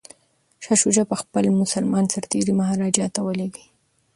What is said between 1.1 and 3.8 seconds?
خپل مسلمان سرتیري مهاراجا ته ور لیږي.